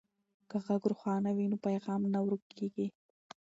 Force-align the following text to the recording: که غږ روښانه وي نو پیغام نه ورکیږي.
که 0.49 0.57
غږ 0.65 0.81
روښانه 0.91 1.29
وي 1.35 1.45
نو 1.51 1.57
پیغام 1.65 2.01
نه 2.13 2.19
ورکیږي. 2.25 2.87